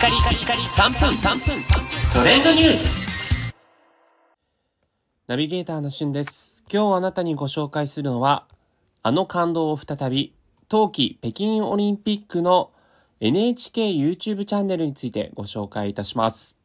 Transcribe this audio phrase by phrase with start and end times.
[0.00, 1.62] カリカリカリ3分3分
[2.10, 3.54] トレンドニュース
[5.26, 6.64] ナビゲーターのしゅんです。
[6.72, 8.46] 今日あなたにご紹介するのは、
[9.02, 10.32] あの感動を再び、
[10.70, 12.70] 冬季北京オリンピックの
[13.20, 16.56] NHK YouTube チャンネルについてご紹介いたします。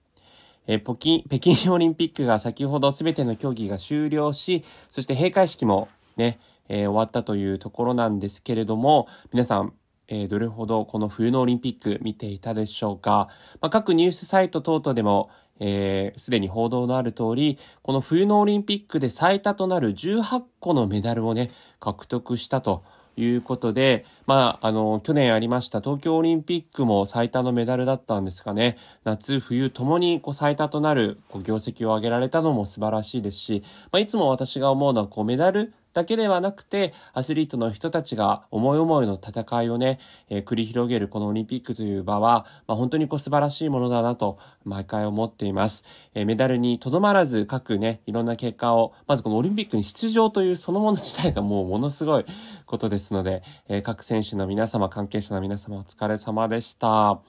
[0.66, 6.40] えー北京、北京オリンピックが先ほど全ての競技が終了し、そして閉会式もね、
[6.70, 9.74] えー終わったというところなんですけれども、皆さん、
[10.08, 13.30] えーどれほどこの冬のオリンピック見ていたでしょうか。
[13.62, 22.84] まあ、各ニュースサイト等々でも、えーすでに報道のある通り、この冬のオリンピックで最多となる18個のメダルをね、獲得したと
[23.18, 39.98] いうことで、まあ、あの、去年ありました東京オリンピックも最多のメダルだったんですがね、夏、冬ともにこう最多となるこう業績を上げられたのも素晴らしいですし、まあ、いつも私が思うのはこうメダルだけではなくて、アスリートの人たちが思い思いの戦いをね、
[40.30, 45.86] えー繰り広げるこのオリンピックという場は、まあ、本当にこう素晴らしいものだなと、毎回思っています。
[46.14, 52.26] えーメダルにとどまらず各ね、いろんな結果を、まずこのオリンピックに出場というそのもの自体がもうものすごい
[52.66, 57.22] ことですので、えー各選手の皆様、関係者の皆様お疲れ様でした。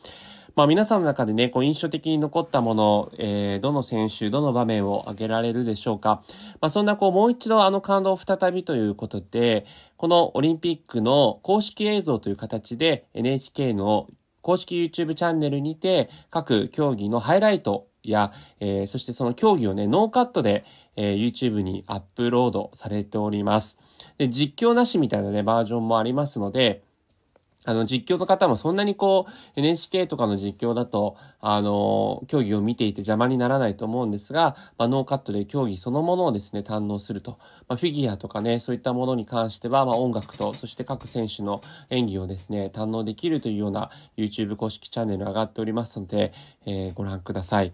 [0.56, 6.22] まあ皆さんの中でね、こう印象的に残ったもの、えー、どの選手、どの場面を挙げられるでしょうか。
[6.62, 9.66] まあそんなこうもう一度あの感動を再びということで、
[9.98, 14.08] このオリンピックの公式映像という形で NHK の
[14.40, 20.64] 公式 YouTube チャンネルにて各競技のハイライトや、えーそしてその競技をね、ノーカットで、
[20.96, 23.76] えー YouTube にアップロードされております。
[24.16, 26.82] で、実況なしみたいなね、バージョンもありますので、
[27.66, 37.38] あの、実況の方もそんなにこう、NHK とかの実況だと、あの、競技を見ていて邪魔にならないと思うんですが、まあ、ノーカットで競技そのものをですね、堪能すると。
[37.68, 46.32] まあ、フィギュアとかね、そういったものに関しては、まあ、音楽と、そして各選手の演技をですね、堪能できるというような YouTube 公式チャンネル上がっておりますので、
[46.64, 47.72] えーご覧ください。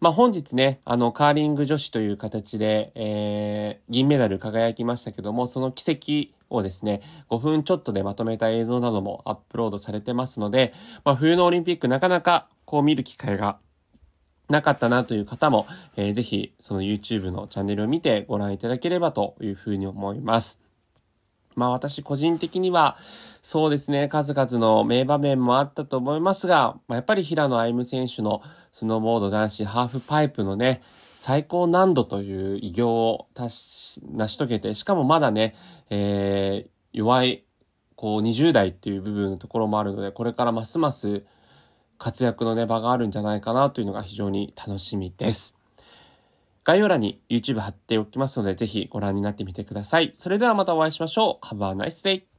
[0.00, 10.72] まあ、本日ね、あの、カーリング女子という形で、えー銀メダル輝きましたけども、その奇跡をですね、5分ちょっとでまとめた映像などもアップロードされてますので、
[11.04, 13.58] まあ、冬のオリンピックなかなかこう見る機会が
[14.48, 15.66] なかったなという方も、
[15.96, 20.60] えーぜひその YouTube のチャンネルを見てご覧いただければというふうに思います。
[21.54, 22.96] まあ私個人的には、
[23.40, 28.42] そうですね、数々の名場面もあったと思いますが、まあ、やっぱり平野歩夢選手の
[28.72, 30.82] スノーボード男子ハーフパイプのね、
[31.14, 34.00] 最高難度という偉業を成し
[34.36, 35.54] 遂げて、しかもまだね、
[35.88, 37.44] えー弱い、
[37.96, 41.24] こう20代っていう部分のところもあるので、これからますます
[41.98, 45.56] 活躍のね、場があるんじゃないかなというのが非常に楽しみです。
[46.62, 50.12] 概要欄に YouTube 貼っておきますので、ぜひご覧になってみてください。
[50.14, 51.46] それではまたお会いしましょう。
[51.46, 52.33] Have a nice day!